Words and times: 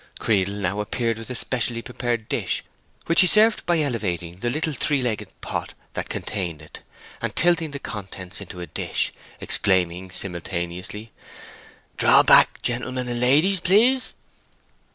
Creedle 0.17 0.55
now 0.55 0.81
appeared 0.81 1.19
with 1.19 1.29
a 1.29 1.35
specially 1.35 1.83
prepared 1.83 2.27
dish, 2.27 2.63
which 3.05 3.21
he 3.21 3.27
served 3.27 3.63
by 3.67 3.79
elevating 3.79 4.37
the 4.39 4.49
little 4.49 4.73
three 4.73 4.99
legged 4.99 5.27
pot 5.41 5.75
that 5.93 6.09
contained 6.09 6.59
it, 6.59 6.79
and 7.21 7.35
tilting 7.35 7.69
the 7.69 7.77
contents 7.77 8.41
into 8.41 8.59
a 8.61 8.65
dish, 8.65 9.13
exclaiming, 9.39 10.09
simultaneously, 10.09 11.11
"Draw 11.97 12.23
back, 12.23 12.63
gentlemen 12.63 13.07
and 13.07 13.19
ladies, 13.21 13.59
please!" 13.59 14.15